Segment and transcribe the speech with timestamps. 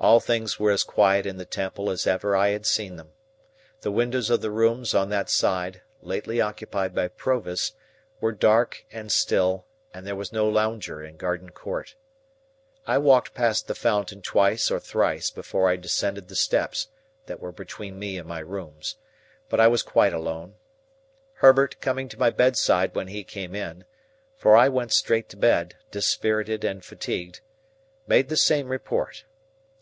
[0.00, 3.12] All things were as quiet in the Temple as ever I had seen them.
[3.82, 7.74] The windows of the rooms on that side, lately occupied by Provis,
[8.20, 11.94] were dark and still, and there was no lounger in Garden Court.
[12.84, 16.88] I walked past the fountain twice or thrice before I descended the steps
[17.26, 18.96] that were between me and my rooms,
[19.48, 20.56] but I was quite alone.
[21.34, 26.64] Herbert, coming to my bedside when he came in,—for I went straight to bed, dispirited
[26.64, 29.26] and fatigued,—made the same report.